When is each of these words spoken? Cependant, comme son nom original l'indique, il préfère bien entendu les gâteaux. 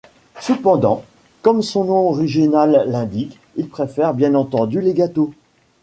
Cependant, 0.39 1.03
comme 1.43 1.61
son 1.61 1.83
nom 1.83 2.09
original 2.09 2.85
l'indique, 2.89 3.37
il 3.55 3.69
préfère 3.69 4.15
bien 4.15 4.33
entendu 4.33 4.81
les 4.81 4.95
gâteaux. 4.95 5.31